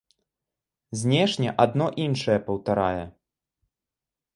Знешне 1.01 1.49
адно 1.67 1.93
іншае 2.07 2.39
паўтарае. 2.51 3.03